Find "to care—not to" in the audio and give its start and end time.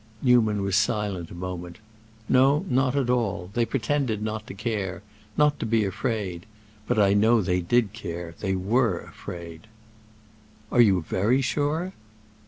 4.47-5.65